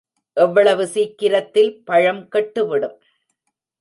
எவ்வளவு 0.37 0.85
சிக்கிரத்தில் 0.87 1.71
பழம் 1.83 2.23
கெட்டுவிடும்! 2.27 2.97